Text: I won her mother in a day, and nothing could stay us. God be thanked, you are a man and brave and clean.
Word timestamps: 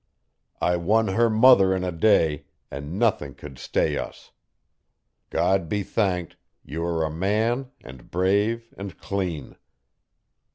I 0.61 0.77
won 0.77 1.09
her 1.09 1.29
mother 1.29 1.75
in 1.75 1.83
a 1.83 1.91
day, 1.91 2.45
and 2.71 2.97
nothing 2.97 3.35
could 3.35 3.59
stay 3.59 3.99
us. 3.99 4.31
God 5.29 5.69
be 5.69 5.83
thanked, 5.83 6.37
you 6.65 6.83
are 6.85 7.05
a 7.05 7.11
man 7.11 7.69
and 7.83 8.09
brave 8.09 8.73
and 8.75 8.97
clean. 8.97 9.57